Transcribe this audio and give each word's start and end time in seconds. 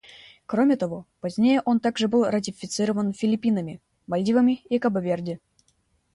Кроме 0.47 0.77
того, 0.77 1.05
позднее 1.19 1.61
он 1.63 1.79
также 1.79 2.07
был 2.07 2.25
ратифицирован 2.27 3.13
Филиппинами, 3.13 3.79
Мальдивами 4.07 4.61
и 4.67 4.79
Кабо-Верде. 4.79 5.37